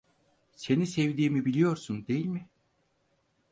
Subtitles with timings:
[0.55, 2.49] Seni sevdiğimi biliyorsun, değil mi?